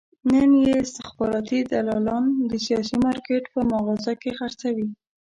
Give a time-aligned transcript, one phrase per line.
[0.31, 4.87] نن یې استخباراتي دلالان د سیاسي مارکېټ په مغازه کې خرڅوي.